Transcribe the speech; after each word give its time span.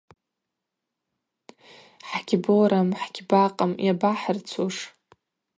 Хӏгьборам, 2.09 2.89
хӏгьбакъым– 2.99 3.71
йабахӏырцуш. 3.85 4.75